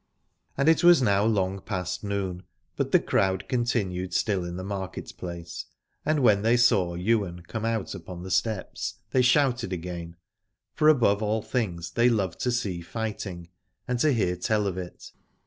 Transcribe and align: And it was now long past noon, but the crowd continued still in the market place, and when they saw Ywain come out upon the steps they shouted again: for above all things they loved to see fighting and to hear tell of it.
And 0.57 0.67
it 0.67 0.83
was 0.83 0.99
now 0.99 1.23
long 1.23 1.59
past 1.61 2.03
noon, 2.03 2.41
but 2.75 2.91
the 2.91 2.99
crowd 2.99 3.47
continued 3.47 4.15
still 4.15 4.43
in 4.43 4.55
the 4.55 4.63
market 4.63 5.15
place, 5.15 5.65
and 6.03 6.21
when 6.23 6.41
they 6.41 6.57
saw 6.57 6.95
Ywain 6.95 7.43
come 7.47 7.65
out 7.65 7.93
upon 7.93 8.23
the 8.23 8.31
steps 8.31 8.95
they 9.11 9.21
shouted 9.21 9.71
again: 9.71 10.15
for 10.73 10.89
above 10.89 11.21
all 11.21 11.43
things 11.43 11.91
they 11.91 12.09
loved 12.09 12.39
to 12.39 12.51
see 12.51 12.81
fighting 12.81 13.49
and 13.87 13.99
to 13.99 14.11
hear 14.11 14.35
tell 14.35 14.65
of 14.65 14.75
it. 14.75 15.11